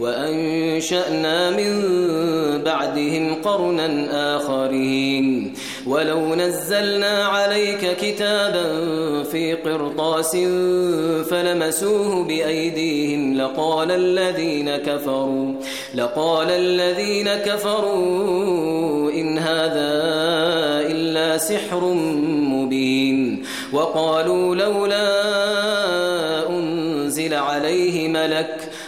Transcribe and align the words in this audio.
وأنشأنا 0.00 1.50
من 1.50 1.72
بعدهم 2.64 3.34
قرنا 3.34 4.08
آخرين 4.36 5.52
ولو 5.86 6.34
نزلنا 6.34 7.24
عليك 7.24 7.96
كتابا 8.00 8.72
في 9.22 9.54
قرطاس 9.54 10.36
فلمسوه 11.30 12.24
بأيديهم 12.24 13.34
لقال 13.36 13.90
الذين 13.90 14.76
كفروا 14.76 15.52
لقال 15.94 16.50
الذين 16.50 17.28
كفروا 17.34 18.30
إن 19.12 19.38
هذا 19.38 19.92
إلا 20.92 21.38
سحر 21.38 21.84
مبين 22.54 23.42
وقالوا 23.72 24.54
لولا 24.56 25.06
أنزل 26.48 27.34
عليه 27.34 28.08
ملك 28.08 28.70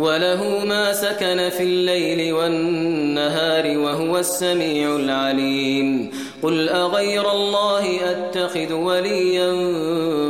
وله 0.00 0.64
ما 0.64 0.92
سكن 0.92 1.48
في 1.48 1.62
الليل 1.62 2.32
والنهار 2.32 3.78
وهو 3.78 4.18
السميع 4.18 4.96
العليم 4.96 6.08
قل 6.42 6.68
أغير 6.68 7.32
الله 7.32 8.10
أتخذ 8.10 8.72
وليا 8.72 9.50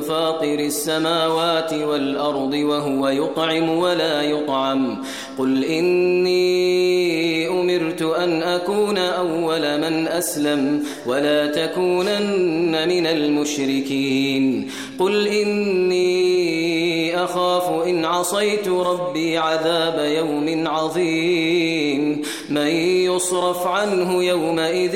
فاطر 0.01 0.59
السماوات 0.59 1.73
والأرض 1.75 2.55
وهو 2.55 3.09
يطعم 3.09 3.69
ولا 3.71 4.23
يطعم 4.23 5.03
قل 5.39 5.65
إني 5.65 6.41
أمرت 7.49 8.03
أن 8.03 8.43
أكون 8.43 8.99
أول 8.99 9.79
من 9.81 10.09
أسلم 10.09 10.85
ولا 11.07 11.47
تكونن 11.47 12.89
من 12.89 13.07
المشركين 13.07 14.71
قل 14.99 15.27
إني 15.27 17.00
أخاف 17.15 17.87
إن 17.87 18.05
عصيت 18.05 18.69
ربي 18.69 19.39
عذاب 19.39 20.05
يوم 20.17 20.69
عظيم 20.69 22.23
من 22.51 22.67
يصرف 23.07 23.67
عنه 23.67 24.25
يومئذ 24.25 24.93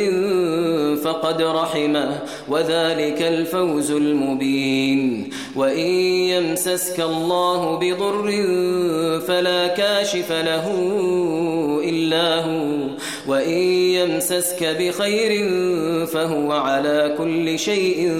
فقد 1.04 1.42
رحمه 1.42 2.18
وذلك 2.48 3.22
الفوز 3.22 3.90
المبين 3.90 5.30
وإن 5.56 5.86
يمسسك 6.28 7.00
الله 7.00 7.78
بضر 7.82 8.30
فلا 9.20 9.66
كاشف 9.66 10.32
له 10.32 10.70
إلا 11.84 12.40
هو 12.40 12.74
وإن 13.28 13.58
يمسسك 13.72 14.76
بخير 14.80 15.46
فهو 16.06 16.52
على 16.52 17.14
كل 17.18 17.58
شيء 17.58 18.12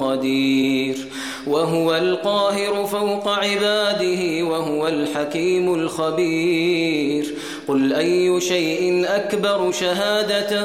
قدير 0.00 1.06
وهو 1.46 1.96
القاهر 1.96 2.84
فوق 2.86 3.28
عباده 3.28 4.44
وهو 4.44 4.88
الحكيم 4.88 5.74
الخبير 5.74 7.34
قل 7.68 7.92
أي 7.92 8.40
شيء 8.40 9.04
أكبر 9.08 9.70
شهادة 9.72 10.62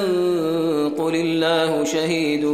قل 0.98 1.16
الله 1.16 1.84
شهيد 1.84 2.46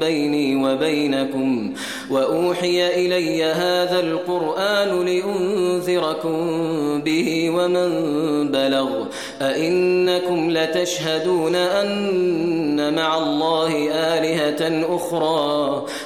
بيني 0.00 0.56
وبينكم 0.64 1.72
وأوحي 2.10 3.06
إلي 3.06 3.44
هذا 3.44 4.00
القرآن 4.00 5.04
لأنذركم 5.06 6.62
به 7.04 7.50
ومن 7.50 7.92
بلغ 8.48 9.04
أئنكم 9.42 10.50
لتشهدون 10.50 11.54
أن 11.54 12.94
مع 12.96 13.18
الله 13.18 13.88
آلهة 13.92 14.96
أخرى 14.96 15.84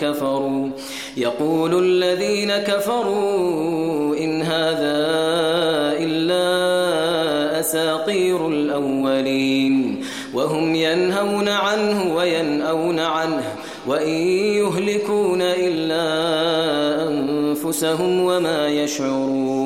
كفروا 0.00 0.68
يقول 1.16 1.74
الذين 1.84 2.56
كفروا 2.56 4.16
إن 4.16 4.42
هذا 4.42 4.98
إلا 6.04 6.46
أساطير 7.60 8.48
الأولين 8.48 10.02
وهم 10.34 10.74
ينهون 10.74 11.48
عنه 11.48 12.14
وينأون 12.16 13.00
عنه 13.00 13.42
وإن 13.86 14.08
يهلكون 14.08 15.42
إلا 15.42 16.02
أنفسهم 17.08 18.20
وما 18.24 18.68
يشعرون 18.68 19.65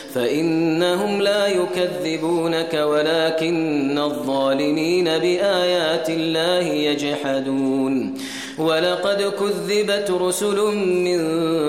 فإنهم 0.13 1.21
لا 1.21 1.47
يكذبونك 1.47 2.73
ولكن 2.85 3.97
الظالمين 3.97 5.05
بآيات 5.05 6.09
الله 6.09 6.67
يجحدون 6.67 8.13
ولقد 8.57 9.21
كذبت 9.39 10.11
رسل 10.11 10.57
من 10.77 11.21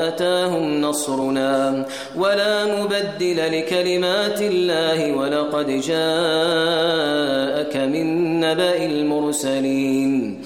أتاهم 0.08 0.82
نصرنا 0.82 1.86
ولا 2.18 2.66
مبدل 2.84 3.38
لكلمات 3.60 4.42
الله 4.42 5.12
ولقد 5.18 5.68
جاءك 5.68 7.78
من 7.78 8.40
نبأ 8.40 8.86
المرسلين 8.86 10.43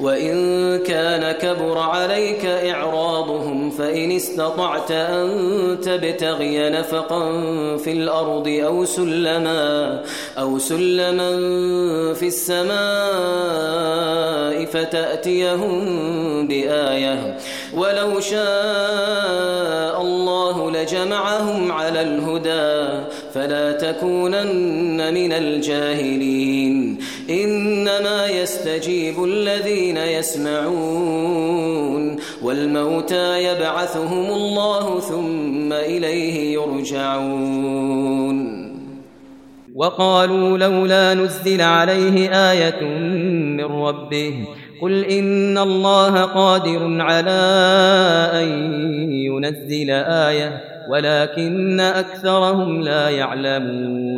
وإن 0.00 0.38
كان 0.86 1.32
كبر 1.32 1.78
عليك 1.78 2.44
إعراضهم 2.46 3.70
فإن 3.70 4.12
استطعت 4.12 4.90
أن 4.90 5.78
تبتغي 5.82 6.70
نفقا 6.70 7.32
في 7.76 7.92
الأرض 7.92 8.48
أو 8.66 8.84
سلما 8.84 10.02
أو 10.38 10.58
سلما 10.58 11.34
في 12.14 12.26
السماء 12.26 14.64
فتأتيهم 14.64 15.84
بآية 16.48 17.38
ولو 17.74 18.20
شاء 18.20 20.02
الله 20.02 20.70
لجمعهم 20.70 21.72
على 21.72 22.00
الهدى 22.02 23.00
فلا 23.34 23.72
تكونن 23.72 25.14
من 25.14 25.32
الجاهلين 25.32 26.98
إنما 27.30 28.26
يستجيب 28.26 29.24
الذين 29.24 29.96
يسمعون 29.96 32.16
والموتى 32.42 33.42
يبعثهم 33.44 34.26
الله 34.26 35.00
ثم 35.00 35.72
إليه 35.72 36.54
يرجعون 36.54 38.68
وقالوا 39.74 40.58
لولا 40.58 41.14
نزل 41.14 41.60
عليه 41.60 42.28
آية 42.50 42.80
من 43.58 43.64
ربه 43.64 44.34
قل 44.82 45.04
إن 45.04 45.58
الله 45.58 46.22
قادر 46.24 47.00
على 47.00 47.38
أن 48.32 48.48
ينزل 49.12 49.90
آية 50.10 50.60
ولكن 50.90 51.80
أكثرهم 51.80 52.80
لا 52.82 53.08
يعلمون 53.10 54.17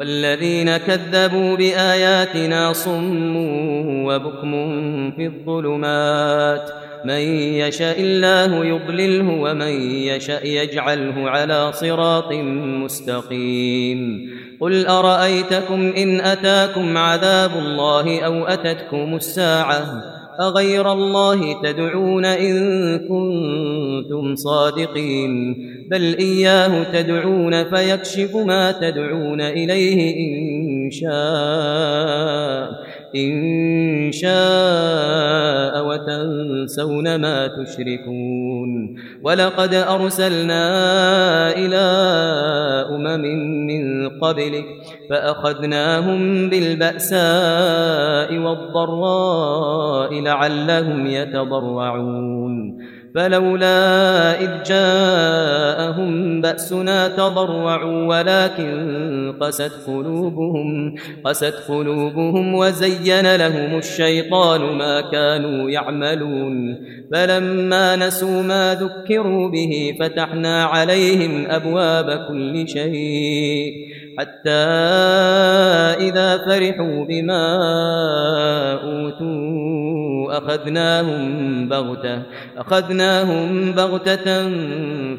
والذين 0.00 0.76
كذبوا 0.76 1.56
بآياتنا 1.56 2.72
صم 2.72 3.36
وبكم 4.06 4.52
في 5.10 5.26
الظلمات 5.26 6.70
من 7.04 7.18
يشاء 7.60 8.00
الله 8.00 8.64
يضلله 8.66 9.28
ومن 9.28 9.90
يشاء 9.92 10.46
يجعله 10.46 11.30
على 11.30 11.72
صراط 11.72 12.32
مستقيم 12.82 13.98
قل 14.60 14.86
أرأيتكم 14.86 15.92
إن 15.96 16.20
أتاكم 16.20 16.96
عذاب 16.98 17.50
الله 17.58 18.20
أو 18.20 18.44
أتتكم 18.46 19.14
الساعة 19.16 20.02
أغير 20.40 20.92
الله 20.92 21.62
تدعون 21.62 22.24
إن 22.24 22.64
كنتم 22.98 24.34
صادقين 24.34 25.54
بل 25.90 26.16
إياه 26.18 26.92
تدعون 26.92 27.64
فيكشف 27.64 28.36
ما 28.36 28.72
تدعون 28.72 29.40
إليه 29.40 30.16
إن 30.16 30.90
شاء 30.90 32.68
إن 33.16 34.10
شاء 34.12 35.86
وتنسون 35.86 37.14
ما 37.16 37.46
تشركون 37.64 38.98
ولقد 39.22 39.74
أرسلنا 39.74 40.62
إلى 41.56 41.76
أمم 42.90 43.20
من 43.66 44.08
قبلك 44.18 44.64
فأخذناهم 45.10 46.50
بالبأساء 46.50 48.38
والضراء 48.38 50.14
لعلهم 50.22 51.06
يتضرعون 51.06 52.78
فلولا 53.14 54.00
إذ 54.40 54.62
جاءهم 54.62 56.40
بأسنا 56.40 57.08
تضرعوا 57.08 58.06
ولكن 58.18 59.34
قست 59.40 59.72
قلوبهم 59.86 60.94
قست 61.24 61.54
قلوبهم 61.68 62.54
وزين 62.54 63.36
لهم 63.36 63.78
الشيطان 63.78 64.60
ما 64.60 65.00
كانوا 65.00 65.70
يعملون 65.70 66.76
فلما 67.12 67.96
نسوا 67.96 68.42
ما 68.42 68.74
ذكروا 68.74 69.48
به 69.50 69.94
فتحنا 70.00 70.64
عليهم 70.64 71.46
أبواب 71.50 72.26
كل 72.28 72.68
شيء 72.68 73.72
حتى 74.18 74.50
إذا 76.08 76.38
فرحوا 76.38 77.04
بما 77.04 77.42
أوتوا 78.82 80.38
أخذناهم 80.38 81.68
بغتة 81.68 82.22
أخذناهم 82.56 83.72
بغتة 83.72 84.24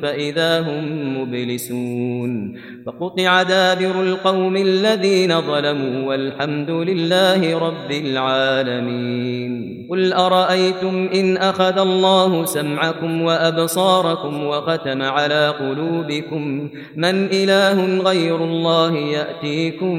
فإذا 0.02 0.60
هم 0.60 1.18
مبلسون 1.22 2.56
فقطع 2.86 3.44
دابر 3.44 4.02
القوم 4.02 4.56
الذين 4.58 5.42
ظلموا 5.42 6.04
والحمد 6.10 6.70
لله 6.70 7.58
رب 7.58 7.92
العالمين 7.92 9.88
قل 9.92 10.14
أرأيتم 10.14 11.10
إن 11.14 11.38
أخذ 11.38 11.80
الله 11.80 12.46
سمعكم 12.46 13.22
وأبصاركم 13.22 14.44
وختم 14.46 15.02
على 15.02 15.50
قلوبكم 15.60 16.70
من 16.96 17.26
إله 17.26 17.98
غير 18.02 18.36
الله 18.44 18.98
يأتيكم 18.98 19.96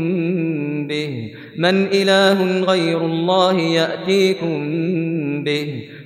به 0.87 1.31
من 1.59 1.87
إله 1.87 2.61
غير 2.61 2.99
الله 3.07 3.59
يأتيكم 3.59 4.71
به 5.45 5.83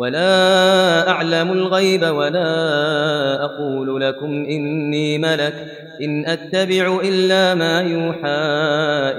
ولا 0.00 1.08
أعلم 1.08 1.52
الغيب 1.52 2.02
ولا 2.02 2.48
أقول 3.44 4.00
لكم 4.00 4.26
إني 4.26 5.18
ملك 5.18 5.54
إن 6.02 6.26
أتبع 6.26 7.00
إلا 7.04 7.54
ما 7.54 7.80
يوحى 7.80 8.42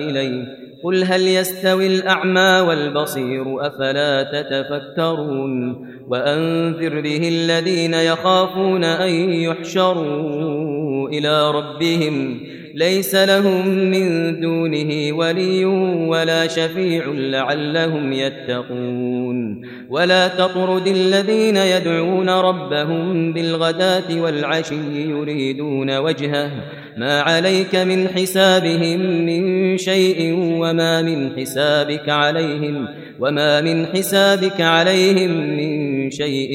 إليه 0.10 0.44
قل 0.84 1.04
هل 1.04 1.22
يستوي 1.28 1.88
الأعمى 1.88 2.62
والبصير 2.68 3.68
أفلا 3.68 4.24
تتفكرون 4.24 5.88
وأنذر 6.08 7.02
به 7.02 7.30
الذين 7.30 7.94
يخافون 7.94 8.84
أن 8.84 9.14
يحشروا 9.34 11.10
إلى 11.10 11.52
ربهم 11.52 12.40
ليس 12.76 13.16
لهم 13.16 13.68
من 13.68 14.40
دونه 14.42 15.14
ولي 15.18 15.66
ولا 15.66 16.48
شفيع 16.48 17.06
لعلهم 17.08 18.14
يتقون 18.14 19.62
ولا 19.90 20.28
تطرد 20.28 20.88
الذين 20.88 21.58
يدعون 21.58 22.30
ربهم 22.30 23.34
بالغداة 23.34 24.22
والعشي 24.22 24.96
يريدون 25.10 25.98
وجهه 25.98 26.52
ما 26.98 27.22
عليك 27.22 27.76
من 27.76 28.08
حسابهم 28.08 29.00
من 29.26 29.78
شيء 29.78 30.34
وما 30.38 31.02
من 31.02 31.30
حسابك 31.40 32.10
عليهم 32.10 32.88
وما 33.20 33.62
من 33.62 33.86
حسابك 33.86 34.62
عليهم 34.62 35.32
من 35.58 36.10
شيء 36.12 36.50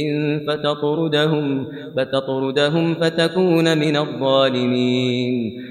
فتطردهم 0.49 1.67
فتطردهم 1.97 2.95
فتكون 2.95 3.79
من 3.79 3.97
الظالمين 3.97 5.53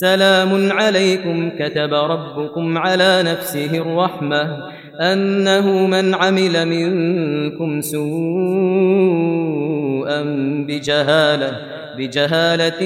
سلام 0.00 0.72
عليكم 0.72 1.50
كتب 1.58 1.94
ربكم 1.94 2.78
على 2.78 3.22
نفسه 3.26 3.70
الرحمة 3.78 4.58
أنه 5.00 5.86
من 5.86 6.14
عمل 6.14 6.66
منكم 6.68 7.80
سوءا 7.80 10.22
بجهالة 10.68 11.50
بجهالة 11.98 12.78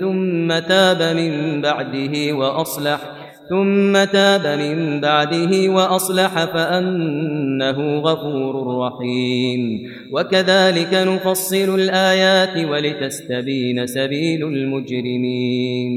ثم 0.00 0.58
تاب 0.68 1.16
من 1.16 1.60
بعده 1.62 2.32
وأصلح 2.36 3.00
ثم 3.50 4.04
تاب 4.04 4.58
من 4.58 5.00
بعده 5.00 5.68
وأصلح 5.70 6.44
فأنه 6.44 7.98
غفور 7.98 8.78
رحيم 8.78 9.90
وكذلك 10.12 10.94
نفصل 10.94 11.74
الآيات 11.74 12.68
ولتستبين 12.68 13.86
سبيل 13.86 14.44
المجرمين 14.46 15.96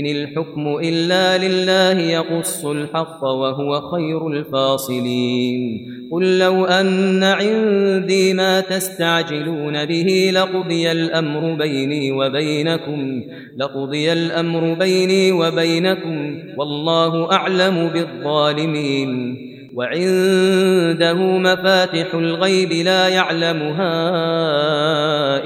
إن 0.00 0.06
الحكم 0.06 0.78
إلا 0.84 1.38
لله 1.38 2.00
يقص 2.02 2.64
الحق 2.66 3.24
وهو 3.24 3.80
خير 3.80 4.28
الفاصلين 4.28 5.88
قل 6.12 6.38
لو 6.38 6.64
أن 6.64 7.22
عندي 7.22 8.34
ما 8.34 8.60
تستعجلون 8.60 9.84
به 9.84 10.30
لقضي 10.34 10.92
الأمر 10.92 11.54
بيني 11.58 12.12
وبينكم 12.12 13.22
لقضي 13.56 14.12
الأمر 14.12 14.74
بيني 14.74 15.32
وبينكم 15.32 16.38
والله 16.58 17.32
أعلم 17.32 17.88
بالظالمين 17.88 19.40
وعنده 19.76 21.14
مفاتح 21.38 22.14
الغيب 22.14 22.72
لا 22.72 23.08
يعلمها 23.08 24.02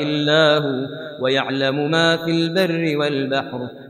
إلا 0.02 0.58
هو 0.58 0.98
ويعلم 1.22 1.90
ما 1.90 2.16
في 2.16 2.30
البر 2.30 2.98
والبحر 3.00 3.60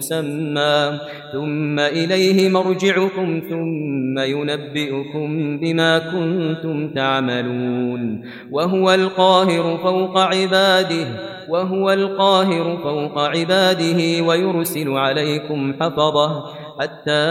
مسمى 0.00 0.98
ثم 1.32 1.78
إليه 1.78 2.48
مرجعكم 2.48 3.42
ثم 3.50 4.18
ينبئكم 4.18 5.58
بما 5.58 5.98
كنتم 5.98 6.94
تعملون 6.94 8.22
وهو 8.50 8.94
القاهر 8.94 9.78
فوق 9.82 10.18
عباده 10.18 11.06
وهو 11.48 11.90
القاهر 11.92 12.76
فوق 12.82 13.18
عباده 13.18 14.22
ويرسل 14.26 14.88
عليكم 14.88 15.74
حفظه 15.80 16.44
حتى 16.80 17.30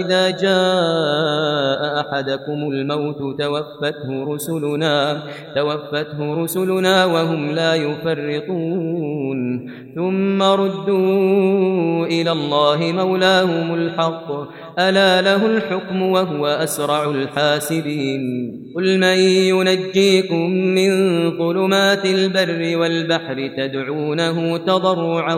إذا 0.00 0.30
جاء 0.30 2.00
أحدكم 2.00 2.68
الموت 2.72 3.38
توفته 3.38 4.34
رسلنا 4.34 5.22
توفته 5.56 6.34
رسلنا 6.42 7.04
وهم 7.04 7.50
لا 7.50 7.74
يفرطون 7.74 9.13
يؤمنون 9.34 9.84
ثم 10.14 10.42
ردوا 10.42 12.06
إلى 12.06 12.32
الله 12.32 12.78
مولاهم 12.94 13.74
الحق 13.74 14.32
ألا 14.78 15.22
له 15.22 15.46
الحكم 15.46 16.02
وهو 16.02 16.46
أسرع 16.46 17.10
الحاسبين 17.10 18.32
قل 18.76 18.98
من 19.00 19.18
ينجيكم 19.48 20.50
من 20.50 20.90
ظلمات 21.38 22.04
البر 22.04 22.80
والبحر 22.80 23.48
تدعونه 23.56 24.56
تضرعا 24.56 25.34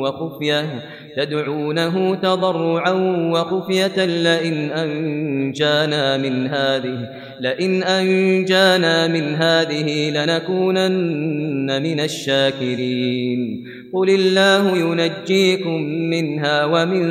وخفية 0.00 0.82
تدعونه 1.16 2.14
تضرعا 2.14 2.90
وخفية 3.32 4.04
لئن 4.04 4.70
أنجانا 4.70 6.16
من 6.16 6.46
هذه 6.46 7.08
لئن 7.40 7.82
أنجانا 7.82 9.06
من 9.06 9.34
هذه 9.34 10.10
لنكونن 10.10 11.82
من 11.82 12.00
الشاكرين 12.00 13.64
قل 13.92 14.08
الله 14.10 14.76
ينجيكم 14.78 15.82
منها 16.10 16.64
ومن 16.64 17.02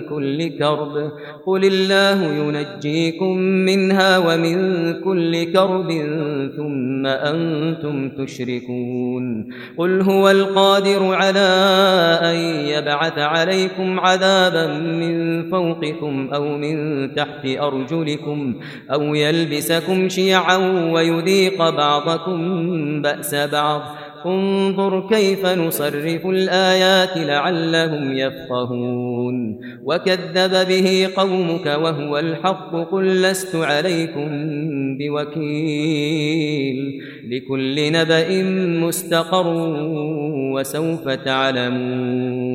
كل 0.00 0.58
كرب 0.58 1.10
قل 1.46 1.64
الله 1.64 2.24
ينجيكم 2.24 3.36
منها 3.38 4.18
ومن 4.18 4.54
كل 5.00 5.52
كرب 5.52 5.90
ثم 6.56 7.06
أنتم 7.06 8.08
تشركون 8.10 9.48
قل 9.78 10.00
هو 10.00 10.30
القادر 10.30 11.14
على 11.14 11.46
أن 12.22 12.36
يبعث 12.68 13.18
عليكم 13.18 14.00
عذابا 14.00 14.66
من 14.78 15.44
فوقكم 15.50 16.28
أو 16.34 16.44
من 16.48 17.10
تحت 17.14 17.44
أرجلكم 17.46 18.54
أو 18.92 19.14
يلبسكم 19.14 20.08
شيعا 20.08 20.56
ويذيق 20.92 21.58
بعضكم 21.70 22.62
بأس 23.02 23.34
بعض 23.34 23.82
انظر 24.26 25.08
كيف 25.08 25.46
نصرف 25.46 26.26
الآيات 26.26 27.16
لعلهم 27.16 28.16
يفقهون 28.16 29.60
وكذب 29.84 30.68
به 30.68 31.08
قومك 31.16 31.66
وهو 31.66 32.18
الحق 32.18 32.76
قل 32.92 33.22
لست 33.22 33.56
عليكم 33.56 34.28
بوكيل 34.98 37.00
لكل 37.30 37.92
نبأ 37.92 38.42
مستقر 38.86 39.78
وسوف 40.54 41.08
تعلمون 41.08 42.50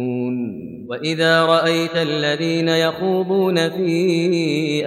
وإذا 0.89 1.45
رأيت 1.45 1.95
الذين 1.95 2.67
يخوضون 2.69 3.55
في 3.55 3.81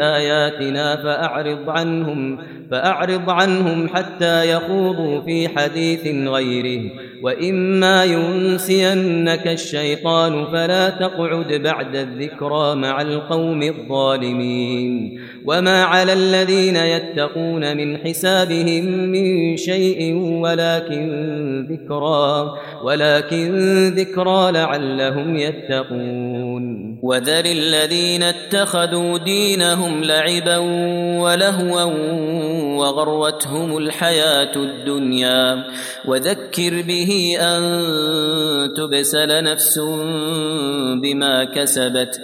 آياتنا 0.01 0.97
فأعرض 0.97 1.71
عنهم 1.71 2.38
فأعرض 2.71 3.31
عنهم 3.31 3.89
حتى 3.89 4.51
يخوضوا 4.53 5.21
في 5.21 5.49
حديث 5.49 6.07
غيره 6.29 6.83
وإما 7.23 8.05
ينسينك 8.05 9.47
الشيطان 9.49 10.47
فلا 10.47 10.91
تقعد 10.91 11.53
بعد 11.53 11.97
الذكرى 11.97 12.75
مع 12.75 13.01
القوم 13.03 13.63
الظالمين 13.63 15.21
وما 15.45 15.85
على 15.85 16.13
الذين 16.13 16.77
يتقون 16.77 17.77
من 17.77 17.97
حسابهم 17.97 18.85
من 19.09 19.57
شيء 19.57 20.15
ولكن 20.15 21.09
ذكرى 21.71 22.53
ولكن 22.85 23.59
ذكرى 23.89 24.53
لعلهم 24.53 25.37
يتقون 25.37 26.98
وذر 27.03 27.45
الذين 27.45 28.23
اتخذوا 28.23 29.19
دينهم 29.19 30.05
لعبا 30.05 30.57
ولهوا 31.21 31.83
وغرتهم 32.77 33.77
الحياة 33.79 34.57
الدنيا 34.57 35.65
وذكر 36.09 36.83
به 36.83 37.37
أن 37.41 37.85
تبسل 38.77 39.45
نفس 39.45 39.79
بما 41.03 41.45
كسبت 41.55 42.21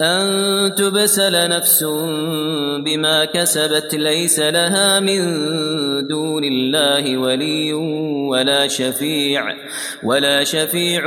أن 0.00 0.74
تبسل 0.74 1.48
نفس 1.48 1.84
بما 2.84 3.24
كسبت 3.24 3.94
ليس 3.94 4.40
لها 4.40 5.00
من 5.00 5.20
دون 6.08 6.44
الله 6.44 7.16
ولي 7.18 7.72
ولا 8.30 8.68
شفيع 8.68 9.42
ولا 10.04 10.44
شفيع 10.44 11.06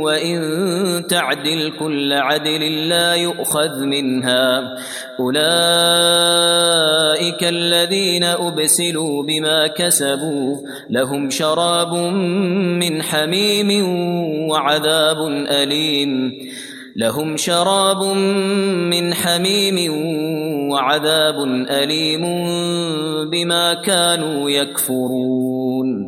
وإن 0.00 1.04
تعدل 1.08 1.72
كل 1.78 2.12
عدل 2.28 2.88
لا 2.88 3.14
يؤخذ 3.14 3.80
منها 3.84 4.74
أولئك 5.20 7.44
الذين 7.44 8.24
أبسلوا 8.24 9.22
بما 9.22 9.66
كسبوا 9.66 10.56
لهم 10.90 11.30
شراب 11.30 11.92
من 12.80 13.02
حميم 13.02 13.68
وعذاب 14.50 15.16
أليم 15.50 16.32
لهم 16.96 17.36
شراب 17.36 18.04
من 18.90 19.14
حميم 19.14 19.90
وعذاب 20.72 21.34
أليم 21.70 22.22
بما 23.30 23.74
كانوا 23.74 24.50
يكفرون 24.50 26.07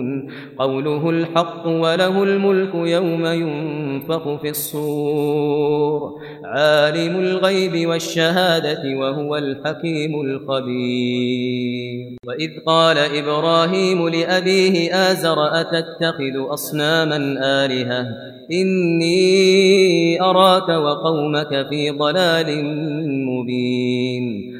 ينفقون 0.00 0.26
قوله 0.58 1.10
الحق 1.10 1.66
وله 1.66 2.22
الملك 2.22 2.74
يوم 2.74 3.26
ينفق 3.26 4.40
في 4.42 4.48
الصور 4.50 6.10
عالم 6.44 7.16
الغيب 7.20 7.86
والشهادة 7.88 8.82
وهو 8.96 9.36
الحكيم 9.36 10.20
الخبير 10.20 12.16
وإذ 12.26 12.50
قال 12.66 12.96
إبراهيم 12.98 14.08
لأبيه 14.08 14.94
آزر 14.94 15.38
أتتخذ 15.60 16.52
أصناما 16.54 17.16
آلهة 17.64 18.06
إني 18.52 19.60
أراك 20.22 20.68
وقومك 20.68 21.66
في 21.70 21.90
ضلال 21.90 22.64
مبين 23.26 24.59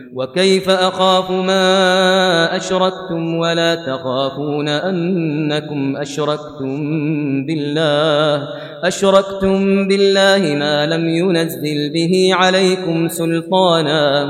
وكيف 0.15 0.69
أخاف 0.69 1.31
ما 1.31 1.69
أشركتم 2.57 3.35
ولا 3.35 3.75
تخافون 3.75 4.67
أنكم 4.69 5.97
أشركتم 5.97 6.67
بالله 7.45 8.43
أشركتم 8.83 9.87
بالله 9.87 10.55
ما 10.55 10.85
لم 10.85 11.09
ينزل 11.09 11.93
به 11.93 12.29
عليكم 12.33 13.07
سلطانا 13.07 14.29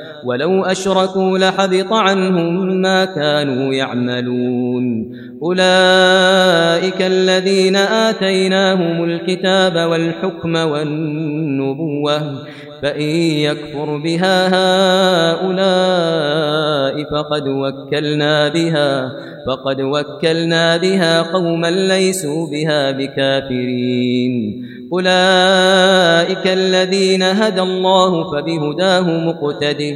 ولو 0.25 0.65
أشركوا 0.65 1.37
لحبط 1.37 1.93
عنهم 1.93 2.81
ما 2.81 3.05
كانوا 3.05 3.73
يعملون 3.73 5.11
أولئك 5.43 7.01
الذين 7.01 7.75
آتيناهم 7.75 9.03
الكتاب 9.03 9.89
والحكم 9.89 10.55
والنبوة 10.55 12.21
فإن 12.83 13.09
يكفر 13.17 13.97
بها 13.97 14.47
هؤلاء 14.47 17.03
فقد 17.11 17.47
وكلنا 17.47 18.49
بها 18.49 19.05
فقد 19.47 19.81
وكلنا 19.81 20.77
بها 20.77 21.21
قوما 21.21 21.71
ليسوا 21.71 22.47
بها 22.47 22.91
بكافرين 22.91 24.41
أولئك 24.93 26.47
الذين 26.47 27.23
هدى 27.23 27.61
الله 27.61 28.31
فبهداه 28.31 29.01
مقتده 29.01 29.95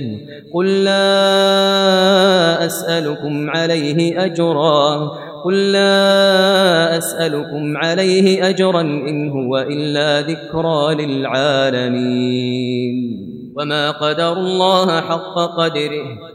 قل 0.53 0.84
لا 0.84 2.65
أسألكم 2.65 3.49
عليه 3.49 4.25
أجرا 4.25 5.12
قل 5.45 5.71
لا 5.71 6.97
أسألكم 6.97 7.77
عليه 7.77 8.49
أجرا 8.49 8.81
إن 8.81 9.29
هو 9.29 9.58
إلا 9.58 10.21
ذكرى 10.21 10.95
للعالمين 11.05 13.21
وما 13.58 13.91
قدر 13.91 14.34
الله 14.34 15.01
حق 15.01 15.36
قدره 15.58 16.35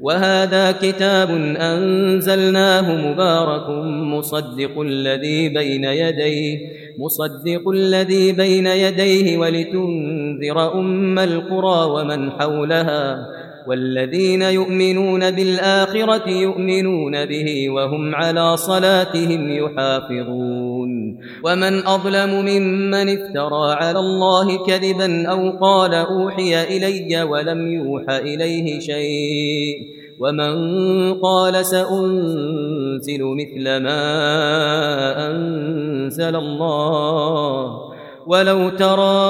وهذا 0.00 0.72
كتاب 0.72 1.28
أنزلناه 1.60 3.10
مبارك 3.10 3.70
مصدق 4.16 4.80
الذي 4.80 5.48
بين 5.48 5.84
يديه 5.84 6.58
مصدق 6.98 7.68
الذي 7.68 8.32
بين 8.32 8.66
يديه 8.66 9.38
ولتنذر 9.38 10.74
أم 10.74 11.18
القرى 11.18 11.90
ومن 11.90 12.30
حولها 12.30 13.16
والذين 13.66 14.42
يؤمنون 14.42 15.30
بالآخرة 15.30 16.28
يؤمنون 16.28 17.26
به 17.26 17.70
وهم 17.70 18.14
على 18.14 18.56
صلاتهم 18.56 19.52
يحافظون 19.58 21.16
ومن 21.44 21.86
أظلم 21.86 22.30
ممن 22.40 23.08
افترى 23.08 23.72
على 23.74 23.98
الله 23.98 24.66
كذبا 24.66 25.28
أو 25.30 25.58
قال 25.60 25.94
أوحي 25.94 26.62
إلي 26.76 27.22
ولم 27.22 27.72
يوحى 27.72 28.18
إليه 28.18 28.80
شيء 28.80 29.74
ومن 30.20 30.52
قال 31.14 31.66
سأنزل 31.66 33.20
مثل 33.24 33.76
ما 33.84 34.00
أنزل 35.30 36.36
الله 36.36 37.89
ولو 38.26 38.68
ترى 38.68 39.20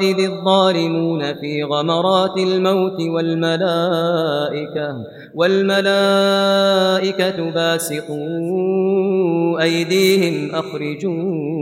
إذ 0.00 0.30
الظالمون 0.30 1.20
في 1.34 1.62
غمرات 1.64 2.36
الموت 2.38 3.00
والملائكة 3.00 4.94
والملائكة 5.34 7.50
باسقوا 7.50 9.60
أيديهم 9.62 10.54
أخرجون 10.54 11.61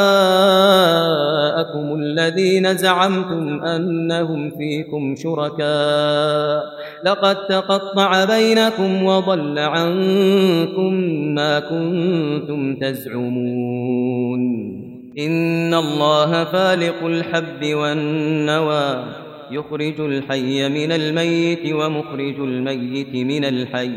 الذين 2.02 2.78
زعمتم 2.78 3.64
أنهم 3.64 4.50
فيكم 4.58 5.16
شركاء 5.24 6.60
لقد 7.06 7.36
تقطع 7.36 8.26
بينكم 8.26 9.04
وضل 9.06 9.60
عنكم 9.60 10.94
ما 11.36 11.60
كنتم 11.60 12.76
تزعمون 12.76 14.74
إن 15.20 15.74
الله 15.74 16.44
فالق 16.44 17.06
الحب 17.06 17.66
والنوى 17.76 19.04
يخرج 19.52 20.00
الحي 20.00 20.70
من 20.70 20.92
الميت 20.92 21.74
ومخرج 21.74 22.36
الميت 22.40 23.14
من 23.14 23.46
الحي 23.46 23.90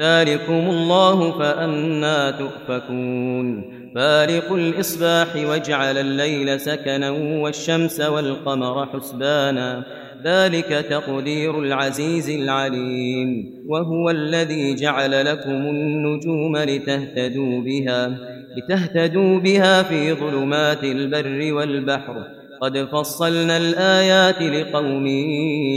ذلكم 0.00 0.52
الله 0.54 1.38
فأنا 1.38 2.30
تؤفكون 2.30 3.72
فارق 3.94 4.52
الإصباح 4.52 5.28
وجعل 5.50 5.98
الليل 5.98 6.60
سكنا 6.60 7.10
والشمس 7.10 8.00
والقمر 8.00 8.86
حسبانا 8.86 9.84
ذلك 10.24 10.84
تقدير 10.90 11.58
العزيز 11.58 12.30
العليم 12.30 13.50
وهو 13.68 14.10
الذي 14.10 14.74
جعل 14.74 15.24
لكم 15.24 15.50
النجوم 15.50 16.56
لتهتدوا 16.56 17.60
بها 17.60 18.18
لتهتدوا 18.56 19.38
بها 19.38 19.82
في 19.82 20.12
ظلمات 20.12 20.84
البر 20.84 21.54
والبحر 21.54 22.24
قد 22.62 22.78
فصلنا 22.78 23.56
الآيات 23.56 24.42
لقوم 24.42 25.06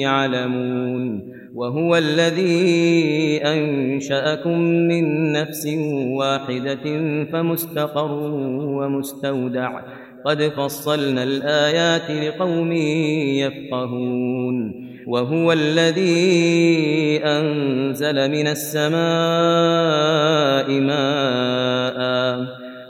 يعلمون 0.01 1.21
وهو 1.55 1.95
الذي 1.95 3.37
أنشأكم 3.45 4.59
من 4.59 5.31
نفس 5.31 5.67
واحدة 6.17 6.83
فمستقر 7.33 8.11
ومستودع 8.77 9.79
قد 10.25 10.43
فصلنا 10.43 11.23
الآيات 11.23 12.11
لقوم 12.33 12.71
يفقهون 13.41 14.73
وهو 15.07 15.53
الذي 15.53 17.19
أنزل 17.23 18.15
من 18.31 18.47
السماء 18.47 19.01
ماءً 20.79 22.64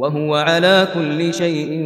وهو 0.00 0.34
على 0.34 0.88
كل 0.94 1.34
شيء 1.34 1.82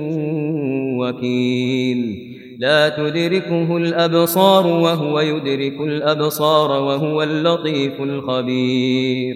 وكيل 0.99 2.31
لا 2.59 2.89
تدركه 2.89 3.77
الأبصار 3.77 4.67
وهو 4.67 5.21
يدرك 5.21 5.81
الأبصار 5.81 6.83
وهو 6.83 7.23
اللطيف 7.23 7.93
الخبير 8.01 9.35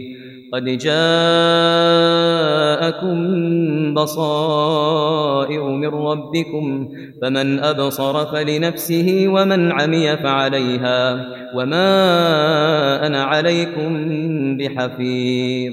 قد 0.53 0.65
جاءكم 0.65 3.39
بصائر 3.95 5.65
من 5.65 5.89
ربكم 5.89 6.89
فمن 7.23 7.59
أبصر 7.59 8.27
فلنفسه 8.27 9.25
ومن 9.29 9.73
عمي 9.73 10.17
فعليها 10.17 11.27
وما 11.57 11.95
أنا 13.07 13.25
عليكم 13.25 14.09
بحفيظ 14.57 15.73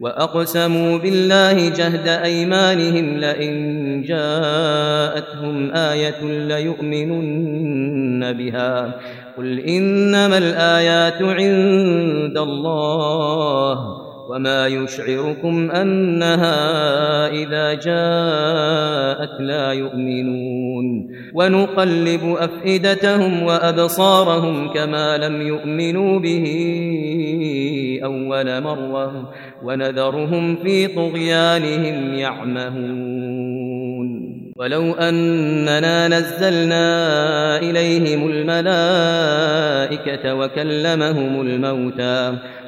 وأقسموا 0.00 0.98
بالله 0.98 1.68
جهد 1.68 2.08
أيمانهم 2.08 3.18
لئن 3.18 4.02
جاءتهم 4.02 5.74
آية 5.74 6.44
ليؤمنن 6.48 8.32
بها 8.32 9.00
قل 9.38 9.58
إنما 9.60 10.38
الآيات 10.38 11.22
عند 11.22 12.38
الله 12.38 14.03
وما 14.30 14.66
يشعركم 14.66 15.70
أنها 15.70 16.54
إذا 17.28 17.74
جاءت 17.74 19.40
لا 19.40 19.72
يؤمنون 19.72 21.10
ونقلب 21.34 22.20
أفئدتهم 22.38 23.42
وأبصارهم 23.42 24.68
كما 24.72 25.16
لم 25.18 25.42
يؤمنوا 25.42 26.18
به 26.18 26.44
أول 28.04 28.60
مرة 28.62 29.32
ونذرهم 29.64 30.56
في 30.56 30.86
طغيانهم 30.86 32.14
يعمهون 32.14 33.54
ولو 34.56 34.92
أننا 34.94 36.08
نزلنا 36.08 36.90
إليهم 37.58 38.28
الملائكة 38.30 40.34
وكلمهم 40.34 41.40
الموتى 41.40 42.32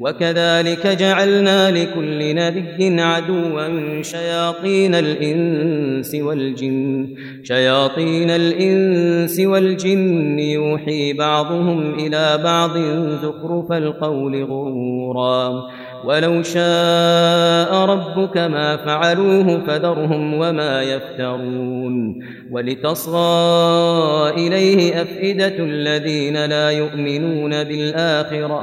وكذلك 0.00 0.86
جعلنا 0.86 1.70
لكل 1.70 2.34
نبي 2.34 3.00
عدوا 3.00 4.02
شياطين 4.02 4.94
الإنس 4.94 6.14
والجن 6.14 7.08
شياطين 7.44 8.30
الإنس 8.30 9.40
والجن 9.40 10.38
يوحي 10.38 11.12
بعضهم 11.12 11.94
إلى 11.94 12.38
بعض 12.44 12.76
زخرف 13.22 13.72
القول 13.72 14.44
غرورا 14.44 15.62
ولو 16.04 16.42
شاء 16.42 17.74
ربك 17.74 18.36
ما 18.38 18.76
فعلوه 18.76 19.64
فذرهم 19.66 20.34
وما 20.34 20.82
يفترون 20.82 22.18
ولتصغى 22.50 24.30
إليه 24.30 25.02
أفئدة 25.02 25.54
الذين 25.58 26.44
لا 26.44 26.70
يؤمنون 26.70 27.50
بالآخرة 27.64 28.62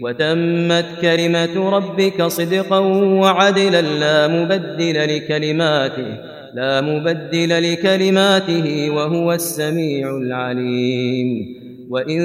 وتمت 0.00 0.86
كلمة 1.02 1.68
ربك 1.70 2.22
صدقا 2.22 2.78
وعدلا 2.78 3.82
لا 3.82 4.28
مبدل 4.28 5.16
لكلماته 5.16 6.06
لا 6.54 6.80
مبدل 6.80 7.72
لكلماته 7.72 8.90
وهو 8.90 9.32
السميع 9.32 10.16
العليم 10.16 11.60
وإن 11.90 12.20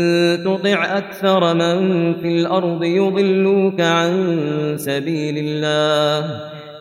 تطع 0.45 0.97
أكثر 0.97 1.53
من 1.55 2.13
في 2.21 2.27
الأرض 2.27 2.83
يضلوك 2.83 3.81
عن 3.81 4.31
سبيل 4.77 5.37
الله 5.37 6.29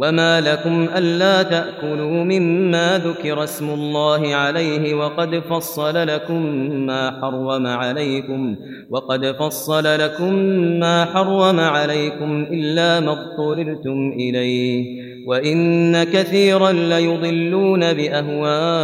وما 0.00 0.40
لكم 0.40 0.88
ألا 0.96 1.42
تأكلوا 1.42 2.24
مما 2.24 2.98
ذكر 2.98 3.44
اسم 3.44 3.70
الله 3.70 4.34
عليه 4.34 4.94
وقد 4.94 5.38
فصل 5.50 6.06
لكم 6.06 6.46
ما 6.86 7.18
حرم 7.22 7.66
عليكم 7.66 8.56
وقد 8.90 9.34
فصل 9.40 9.82
لكم 9.84 10.34
ما 10.80 11.04
حرم 11.04 11.60
عليكم 11.60 12.46
إلا 12.50 13.00
ما 13.00 13.12
اضطررتم 13.12 14.12
إليه 14.16 14.84
وإن 15.28 16.04
كثيرا 16.04 16.72
ليضلون 16.72 17.80
بأهوائهم 17.92 18.74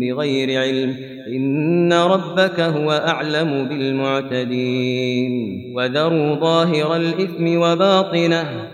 بغير 0.00 0.60
علم 0.60 0.96
إن 1.36 1.92
ربك 1.92 2.60
هو 2.60 2.90
أعلم 2.92 3.68
بالمعتدين 3.68 5.32
وذروا 5.76 6.34
ظاهر 6.34 6.96
الإثم 6.96 7.56
وباطنه 7.58 8.73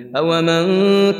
أومن 0.17 0.65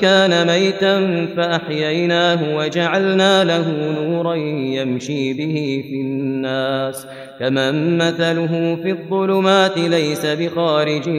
كان 0.02 0.48
ميتا 0.48 1.26
فأحييناه 1.38 2.56
وجعلنا 2.58 3.44
له 3.44 3.66
نورا 4.06 4.36
يمشي 4.76 5.34
به 5.34 5.84
في 5.88 6.02
الناس 6.02 7.08
كمن 7.40 7.98
مثله 7.98 8.78
في 8.84 8.92
الظلمات 8.92 9.78
ليس 9.78 10.26
بخارج 10.26 11.10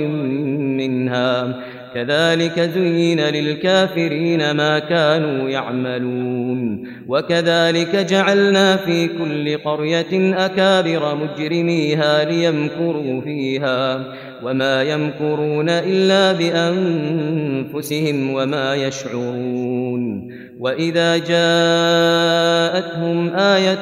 منها 0.61 1.61
كذلك 1.95 2.61
زين 2.61 3.21
للكافرين 3.21 4.51
ما 4.51 4.79
كانوا 4.79 5.49
يعملون 5.51 6.89
وكذلك 7.09 7.97
جعلنا 7.97 8.77
في 8.77 9.09
كل 9.09 9.59
قرية 9.59 10.45
أكابر 10.47 11.15
مجرميها 11.15 12.25
ليمكروا 12.25 13.21
فيها 13.21 14.05
وما 14.43 14.83
يمكرون 14.83 15.69
الا 15.69 16.33
بانفسهم 16.33 18.35
وما 18.35 18.75
يشعرون 18.75 20.33
واذا 20.61 21.17
جاءتهم 21.17 23.29
ايه 23.37 23.79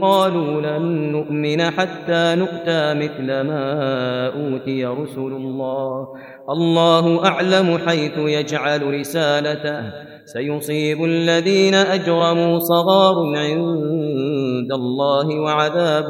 قالوا 0.00 0.60
لن 0.78 0.86
نؤمن 1.16 1.62
حتى 1.62 2.34
نؤتى 2.38 2.94
مثل 2.94 3.26
ما 3.26 4.26
اوتي 4.34 4.84
رسل 4.84 5.20
الله 5.20 6.06
الله 6.50 7.26
اعلم 7.26 7.78
حيث 7.86 8.18
يجعل 8.18 8.94
رسالته 9.00 9.82
سيصيب 10.24 11.04
الذين 11.04 11.74
اجرموا 11.74 12.58
صغار 12.58 13.14
عند 13.36 14.27
عند 14.72 14.80
الله 14.80 15.26
وعذاب 15.40 16.06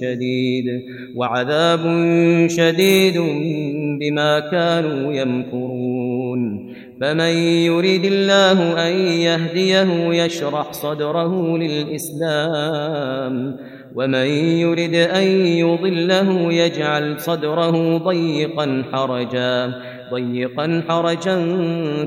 شديد 0.00 0.64
وعذاب 1.16 1.80
شديد 2.48 3.18
بما 4.00 4.40
كانوا 4.40 5.12
يمكرون 5.12 6.74
فمن 7.00 7.34
يرد 7.70 8.04
الله 8.04 8.88
أن 8.88 8.92
يهديه 9.06 10.06
يشرح 10.24 10.72
صدره 10.72 11.58
للإسلام 11.58 13.56
ومن 13.94 14.26
يرد 14.44 14.94
أن 14.94 15.46
يضله 15.46 16.52
يجعل 16.52 17.20
صدره 17.20 17.98
ضيقا 17.98 18.82
حرجا 18.92 19.72
ضيقا 20.14 20.82
حرجا 20.88 21.34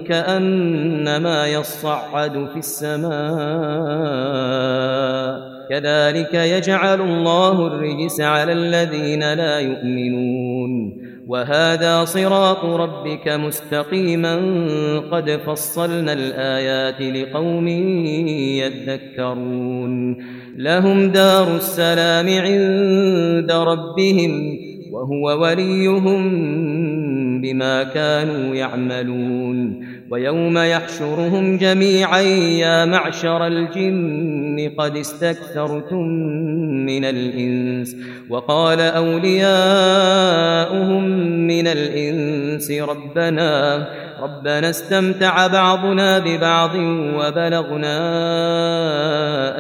كأنما 0.08 1.48
يصعد 1.48 2.48
في 2.54 2.58
السماء 2.60 5.13
كذلك 5.70 6.34
يجعل 6.34 7.02
الله 7.02 7.68
الرجس 7.68 8.22
على 8.22 8.52
الذين 8.54 9.34
لا 9.34 9.60
يؤمنون 9.60 10.98
وهذا 11.28 12.06
صراط 12.06 12.66
ربك 12.66 13.28
مستقيما 13.28 14.36
قد 15.12 15.30
فصلنا 15.46 16.14
الآيات 16.14 17.02
لقوم 17.02 17.68
يذكرون 18.58 20.18
لهم 20.58 21.10
دار 21.12 21.56
السلام 21.56 22.26
عند 22.28 23.52
ربهم 23.52 24.58
وهو 24.92 25.42
وليهم 25.42 26.30
بما 27.42 27.84
كانوا 27.84 28.56
يعملون 28.56 29.84
ويوم 30.14 30.58
يحشرهم 30.58 31.58
جميعا 31.58 32.22
يا 32.22 32.86
معشر 32.86 33.48
الجن 33.48 34.72
قد 34.78 34.98
استكثرتم 34.98 36.08
من 36.86 37.06
الإنس 37.06 37.96
وقال 38.30 38.82
أولياؤهم 38.82 41.04
من 41.48 41.68
الإنس 41.68 42.72
ربنا 42.72 43.78
ربنا 44.24 44.70
استمتع 44.70 45.48
بعضنا 45.48 46.20
ببعض 46.20 46.76
وبلغنا 47.16 47.96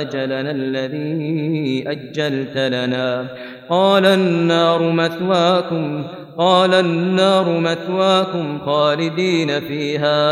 أجلنا 0.01 0.51
الذي 0.51 1.83
أجلت 1.87 2.57
لنا 2.57 3.27
قال 3.69 4.05
النار 4.05 4.91
مثواكم 4.91 6.03
قال 6.38 6.73
النار 6.73 7.59
مثواكم 7.59 8.57
خالدين 8.65 9.47
فيها 9.59 10.27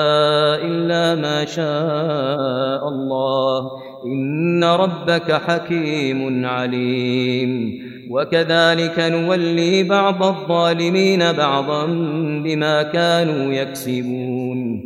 إلا 0.55 1.15
ما 1.15 1.45
شاء 1.45 2.87
الله 2.87 3.59
إن 4.05 4.63
ربك 4.63 5.31
حكيم 5.31 6.45
عليم 6.45 7.81
وكذلك 8.11 8.99
نولي 8.99 9.83
بعض 9.83 10.23
الظالمين 10.23 11.23
بعضا 11.37 11.85
بما 12.43 12.83
كانوا 12.83 13.53
يكسبون 13.53 14.81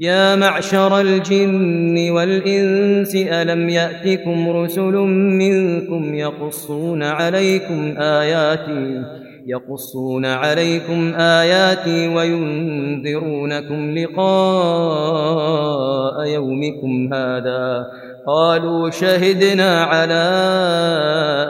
يا 0.00 0.36
معشر 0.36 1.00
الجن 1.00 2.10
والإنس 2.10 3.14
ألم 3.16 3.68
يأتكم 3.68 4.48
رسل 4.50 4.82
منكم 5.40 6.14
يقصون 6.14 7.02
عليكم 7.02 7.94
آياتي 7.98 9.02
يقصون 9.46 10.26
عليكم 10.26 11.14
آياتي 11.14 12.08
وينذرونكم 12.08 13.94
لقاء 13.98 16.24
يومكم 16.26 17.14
هذا 17.14 17.86
قالوا 18.26 18.90
شهدنا 18.90 19.84
على 19.84 20.24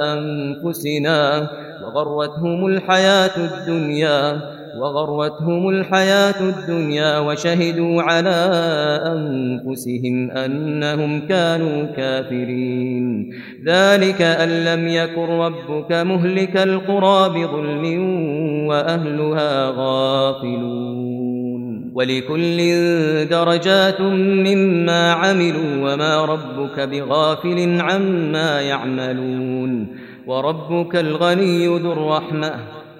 أنفسنا 0.02 1.48
وغرتهم 1.84 2.66
الحياة 2.66 3.36
الدنيا 3.36 4.40
وغرتهم 4.76 5.68
الحياة 5.68 6.40
الدنيا 6.40 7.18
وشهدوا 7.18 8.02
على 8.02 8.50
أنفسهم 9.06 10.30
أنهم 10.30 11.20
كانوا 11.20 11.84
كافرين 11.96 13.30
ذلك 13.66 14.22
أن 14.22 14.48
لم 14.48 14.88
يكن 14.88 15.22
ربك 15.26 15.92
مهلك 15.92 16.56
القرى 16.56 17.28
بظلم 17.28 18.02
وأهلها 18.66 19.70
غافلون 19.76 21.02
ولكل 21.94 22.56
درجات 23.30 24.00
مما 24.00 25.12
عملوا 25.12 25.70
وما 25.92 26.24
ربك 26.24 26.80
بغافل 26.80 27.80
عما 27.80 28.60
يعملون 28.60 29.86
وربك 30.26 30.96
الغني 30.96 31.66
ذو 31.66 31.92
الرحمه 31.92 32.54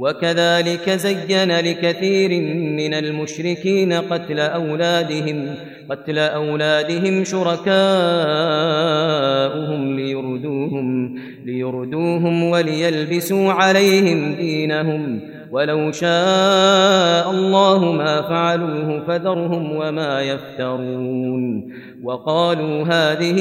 وكذلك 0.00 0.90
زين 0.90 1.50
لكثير 1.52 2.30
من 2.54 2.94
المشركين 2.94 3.92
قتل 3.92 4.40
أولادهم 4.40 5.54
قتل 5.90 6.18
أولادهم 6.18 7.24
شركاؤهم 7.24 9.96
ليردوهم 9.96 11.14
ليردوهم 11.44 12.42
وليلبسوا 12.44 13.52
عليهم 13.52 14.34
دينهم 14.34 15.20
ولو 15.50 15.92
شاء 15.92 17.30
الله 17.30 17.92
ما 17.92 18.22
فعلوه 18.22 19.04
فذرهم 19.06 19.76
وما 19.76 20.20
يفترون 20.22 21.72
وقالوا 22.04 22.82
هذه 22.84 23.40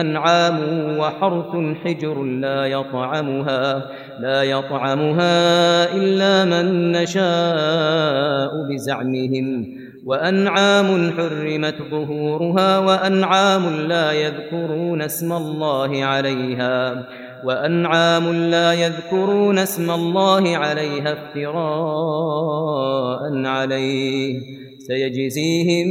أنعام 0.00 0.58
وحرث 0.98 1.74
حجر 1.84 2.22
لا 2.22 2.64
يطعمها 2.66 3.82
لا 4.20 4.42
يطعمها 4.42 5.94
إلا 5.94 6.44
من 6.44 6.92
نشاء 6.92 8.62
بزعمهم 8.70 9.66
وأنعام 10.04 11.10
حرمت 11.10 11.74
ظهورها 11.90 12.78
وأنعام 12.78 13.76
لا 13.88 14.12
يذكرون 14.12 15.02
اسم 15.02 15.32
الله 15.32 16.04
عليها 16.04 17.06
وأنعام 17.44 18.32
لا 18.32 18.72
يذكرون 18.72 19.58
اسم 19.58 19.90
الله 19.90 20.56
عليها 20.56 21.12
افتراء 21.12 23.20
عليه 23.46 24.38
سيجزيهم 24.86 25.86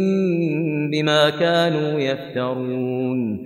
بما 0.91 1.29
كانوا 1.29 1.99
يفترون 1.99 3.45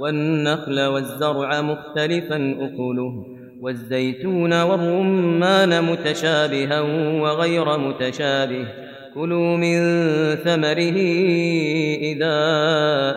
والنخل 0.00 0.80
والزرع 0.80 1.60
مختلفا 1.60 2.36
أكله 2.60 3.24
والزيتون 3.60 4.62
والرمان 4.62 5.84
متشابها 5.84 6.80
وغير 7.20 7.78
متشابه 7.78 8.66
كلوا 9.14 9.56
من 9.56 9.78
ثمره 10.36 10.98
إذا 12.02 12.34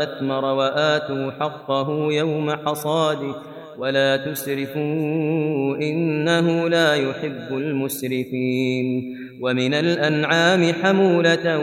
أثمر 0.04 0.46
وآتوا 0.46 1.32
حقه 1.32 2.14
يوم 2.14 2.52
حصاده 2.52 3.36
ولا 3.78 4.18
تسرفوا 4.18 5.76
إنه 5.82 6.70
لا 6.70 6.96
يحب 6.96 7.48
المسرفين 7.52 9.04
ومن 9.42 9.74
الأنعام 9.74 10.74
حمولة 10.74 11.60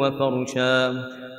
وفرشا 0.00 0.94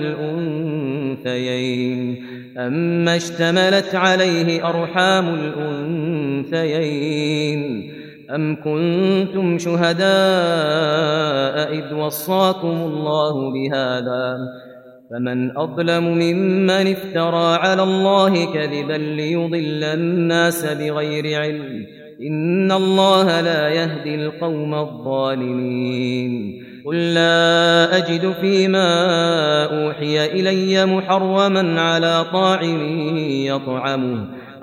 الأنثيين 1.24 2.16
أما 2.58 3.16
اشتملت 3.16 3.94
عليه 3.94 4.68
أرحام 4.68 5.34
الأنثيين 5.34 7.95
أم 8.34 8.56
كنتم 8.64 9.58
شهداء 9.58 10.08
إذ 11.72 11.94
وصاكم 11.94 12.68
الله 12.68 13.52
بهذا 13.52 14.34
فمن 15.10 15.58
أظلم 15.58 16.02
ممن 16.04 16.70
افترى 16.70 17.56
على 17.58 17.82
الله 17.82 18.52
كذبا 18.52 18.92
ليضل 18.92 19.84
الناس 19.84 20.64
بغير 20.72 21.40
علم 21.40 21.86
إن 22.26 22.72
الله 22.72 23.40
لا 23.40 23.68
يهدي 23.68 24.14
القوم 24.14 24.74
الظالمين 24.74 26.62
قل 26.86 27.14
لا 27.14 27.96
أجد 27.96 28.32
فيما 28.40 28.86
أوحي 29.64 30.24
إلي 30.26 30.86
محرما 30.86 31.80
على 31.80 32.24
طاعم 32.32 32.98
يطعمه 33.28 34.35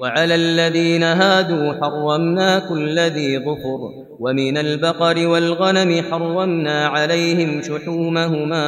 وعلى 0.00 0.34
الذين 0.34 1.02
هادوا 1.02 1.74
حرمنا 1.82 2.58
كل 2.58 2.98
ذي 2.98 3.38
ظفر 3.38 3.78
ومن 4.20 4.56
البقر 4.58 5.26
والغنم 5.26 6.02
حرمنا 6.10 6.86
عليهم 6.86 7.62
شحومهما 7.62 8.64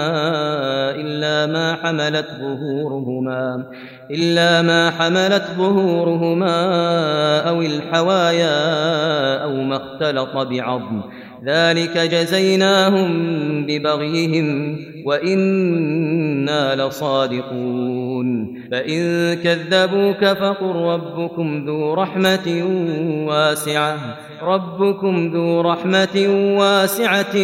إلا 0.90 1.46
ما 1.52 1.76
حملت 1.82 2.26
ظهورهما 2.40 3.64
إلا 4.10 4.62
ما 4.62 4.90
حملت 4.90 5.44
ظهورهما 5.58 6.56
أو 7.48 7.62
الحوايا 7.62 8.60
أو 9.44 9.54
ما 9.54 9.76
اختلط 9.76 10.36
بعظم 10.36 11.02
ذلك 11.46 11.98
جزيناهم 11.98 13.20
ببغيهم 13.66 14.70
وإنا 15.04 16.76
لصادقون 16.82 18.58
فإن 18.70 19.34
كذبوك 19.34 20.24
فقل 20.24 20.74
ربكم 20.76 21.64
ذو 21.66 21.94
رحمة 21.94 22.64
واسعة 23.28 24.16
ربكم 24.42 25.30
ذو 25.34 25.60
رحمة 25.60 26.26
واسعة 26.58 27.36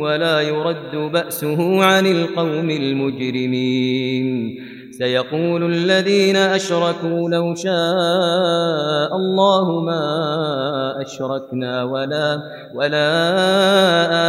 ولا 0.00 0.40
يرد 0.40 1.12
بأسه 1.12 1.84
عن 1.84 2.06
القوم 2.06 2.70
المجرمين 2.70 4.56
سيقول 4.98 5.72
الذين 5.74 6.36
أشركوا 6.36 7.28
لو 7.30 7.54
شاء 7.54 9.16
الله 9.16 9.80
ما 9.80 10.94
أشركنا 11.06 11.82
ولا 11.84 12.40
ولا 12.74 13.12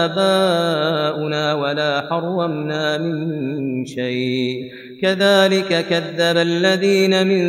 آباؤنا 0.05 1.53
ولا 1.53 2.07
حرمنا 2.09 2.97
من 2.97 3.85
شيء 3.85 4.55
كذلك 5.01 5.85
كذب 5.89 6.37
الذين 6.37 7.27
من 7.27 7.43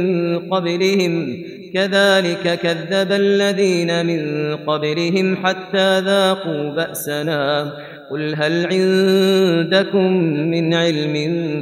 قبلهم 0.51 1.45
كذلك 1.75 2.59
كذب 2.63 3.13
الذين 3.13 4.07
من 4.07 4.57
قبلهم 4.57 5.37
حتى 5.47 6.01
ذاقوا 6.01 6.71
بأسنا 6.71 7.73
قل 8.11 8.35
هل 8.37 8.67
عندكم 8.73 10.13
من 10.51 10.75
علم 10.75 11.15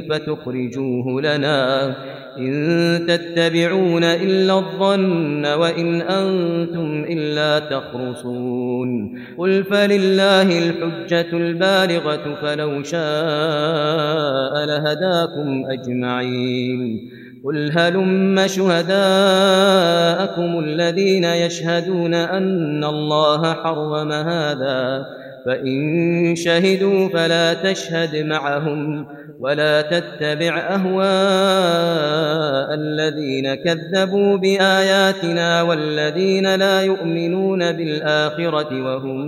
فتخرجوه 0.09 1.21
لنا 1.21 1.93
إن 2.37 2.99
تتبعون 3.07 4.03
إلا 4.03 4.53
الظن 4.53 5.45
وإن 5.45 6.01
أنتم 6.01 7.05
إلا 7.09 7.59
تخرصون 7.59 9.19
قل 9.37 9.63
فلله 9.63 10.41
الحجة 10.69 11.31
البالغة 11.33 12.35
فلو 12.41 12.83
شاء 12.83 14.53
لهداكم 14.67 15.63
أجمعين 15.71 17.09
قل 17.45 17.71
هلم 17.77 18.43
شهداءكم 18.47 20.59
الذين 20.59 21.23
يشهدون 21.23 22.13
أن 22.13 22.83
الله 22.83 23.53
حرم 23.53 24.11
هذا 24.11 25.05
فإن 25.47 26.33
شهدوا 26.35 27.09
فلا 27.09 27.53
تشهد 27.53 28.15
معهم 28.25 29.05
ولا 29.39 29.81
تتبع 29.81 30.57
أهواء 30.59 32.73
الذين 32.73 33.55
كذبوا 33.55 34.37
بآياتنا 34.37 35.61
والذين 35.61 36.55
لا 36.55 36.81
يؤمنون 36.81 37.71
بالآخرة 37.71 38.83
وهم 38.83 39.27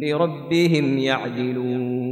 بربهم 0.00 0.98
يعدلون 0.98 2.10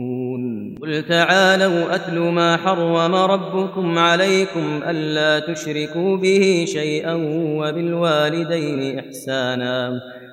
قل 0.82 1.02
تعالوا 1.08 1.94
أتل 1.94 2.18
ما 2.18 2.56
حرم 2.56 3.14
ربكم 3.14 3.98
عليكم 3.98 4.80
ألا 4.88 5.38
تشركوا 5.52 6.16
به 6.16 6.64
شيئا 6.68 7.12
وبالوالدين 7.58 8.98
إحساناً 8.98 10.00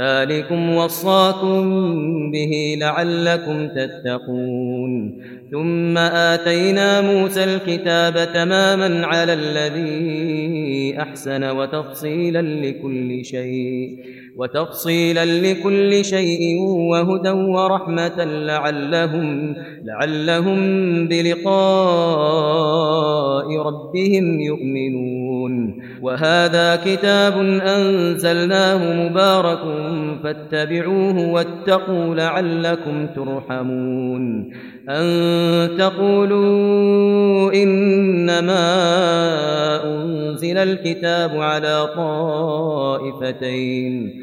ذلكم 0.00 0.74
وصاكم 0.74 1.70
به 2.30 2.76
لعلكم 2.80 3.68
تتقون 3.68 5.22
ثم 5.52 5.98
آتينا 5.98 7.00
موسى 7.00 7.44
الكتاب 7.44 8.14
تماما 8.34 9.06
على 9.06 9.32
الذي 9.32 10.94
أحسن 11.02 11.44
وتفصيلا 11.50 12.42
لكل 12.42 13.24
شيء 13.24 13.88
وتفصيلا 14.36 15.24
لكل 15.24 16.04
شيء 16.04 16.60
وهدى 16.62 17.30
ورحمة 17.30 18.24
لعلهم 18.24 19.56
لعلهم 19.84 20.60
بلقاء 21.08 23.58
ربهم 23.62 24.40
يؤمنون 24.40 25.21
وهذا 26.02 26.76
كتاب 26.76 27.38
أنزلناه 27.62 28.92
مبارك 29.08 29.58
فاتبعوه 30.24 31.28
واتقوا 31.30 32.14
لعلكم 32.14 33.06
ترحمون 33.16 34.50
أن 34.88 35.08
تقولوا 35.78 37.52
إنما 37.52 38.74
أنزل 39.84 40.58
الكتاب 40.58 41.30
على 41.40 41.88
طائفتين 41.96 44.22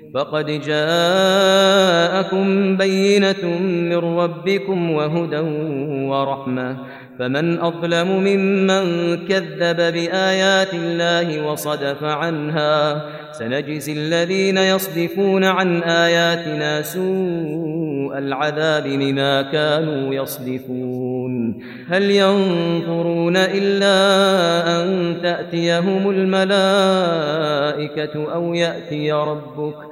فقد 0.13 0.45
جاءكم 0.45 2.77
بينة 2.77 3.45
من 3.61 3.97
ربكم 4.19 4.91
وهدى 4.91 5.39
ورحمة 6.05 6.77
فمن 7.19 7.59
أظلم 7.59 8.07
ممن 8.07 9.15
كذب 9.27 9.77
بآيات 9.93 10.73
الله 10.73 11.43
وصدف 11.47 12.03
عنها 12.03 13.05
سنجزي 13.31 13.93
الذين 13.93 14.57
يصدفون 14.57 15.43
عن 15.43 15.83
آياتنا 15.83 16.81
سوء 16.81 18.17
العذاب 18.17 18.87
لما 18.87 19.41
كانوا 19.41 20.13
يصدفون 20.13 21.61
هل 21.89 22.11
ينظرون 22.11 23.37
إلا 23.37 23.97
أن 24.83 25.15
تأتيهم 25.23 26.09
الملائكة 26.09 28.31
أو 28.33 28.53
يأتي 28.53 29.11
ربك 29.11 29.91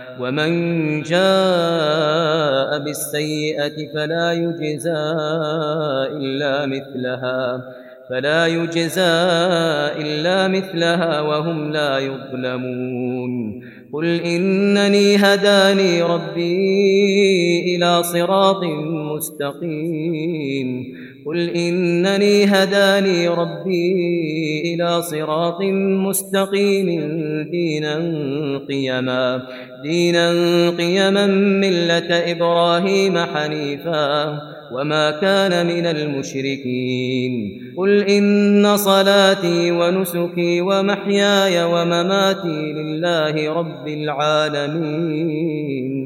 ومن 0.21 0.53
جاء 1.01 2.79
بالسيئة 2.79 3.93
فلا 3.93 4.31
يجزى 4.33 5.09
إلا 6.17 6.65
مثلها 6.65 7.61
فلا 8.09 8.45
يجزى 8.47 9.17
إلا 10.01 10.47
مثلها 10.47 11.21
وهم 11.21 11.71
لا 11.71 11.97
يظلمون 11.99 13.61
قل 13.93 14.05
إنني 14.19 15.15
هداني 15.17 16.01
ربي 16.01 16.69
إلى 17.75 18.03
صراط 18.03 18.63
مستقيم 19.21 20.69
قل 21.25 21.49
إنني 21.49 22.45
هداني 22.45 23.27
ربي 23.27 23.81
إلى 24.73 25.01
صراط 25.01 25.61
مستقيم 26.07 26.87
دينا 27.51 27.95
قيما 28.69 29.41
دينا 29.83 30.29
قيما 30.69 31.27
ملة 31.61 32.15
إبراهيم 32.31 33.17
حنيفا 33.17 34.39
وما 34.73 35.11
كان 35.11 35.65
من 35.67 35.85
المشركين 35.85 37.61
قل 37.77 38.01
إن 38.03 38.77
صلاتي 38.77 39.71
ونسكي 39.71 40.61
ومحياي 40.61 41.63
ومماتي 41.63 42.57
لله 42.73 43.53
رب 43.53 43.87
العالمين 43.87 45.90